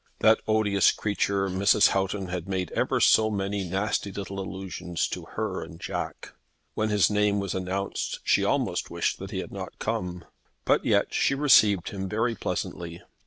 That 0.21 0.41
odious 0.47 0.91
creature 0.91 1.47
Mrs. 1.47 1.89
Houghton 1.89 2.29
had 2.29 2.49
made 2.49 2.71
ever 2.71 2.99
so 2.99 3.29
many 3.29 3.63
nasty 3.63 4.11
little 4.11 4.39
allusions 4.39 5.07
to 5.09 5.25
her 5.35 5.61
and 5.63 5.79
Jack. 5.79 6.33
When 6.73 6.89
his 6.89 7.11
name 7.11 7.39
was 7.39 7.53
announced 7.53 8.19
she 8.23 8.43
almost 8.43 8.89
wished 8.89 9.19
that 9.19 9.29
he 9.29 9.41
had 9.41 9.51
not 9.51 9.77
come; 9.77 10.25
but 10.65 10.83
yet 10.85 11.13
she 11.13 11.35
received 11.35 11.89
him 11.89 12.09
very 12.09 12.33
pleasantly. 12.33 13.03